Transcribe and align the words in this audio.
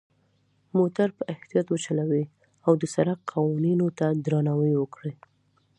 موټر 0.77 1.07
په 1.17 1.23
اختیاط 1.33 1.67
وچلوئ، 1.71 2.25
او 2.65 2.71
د 2.81 2.83
سرک 2.93 3.19
قوانینو 3.31 3.87
ته 3.97 4.07
درناوی 4.25 4.73
وکړئ. 4.77 5.13